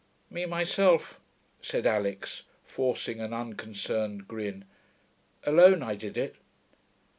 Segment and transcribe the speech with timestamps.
[0.31, 1.19] 'Me myself,'
[1.61, 4.65] said Alix, forcing an unconcerned grin.
[5.43, 6.37] 'Alone I did it.'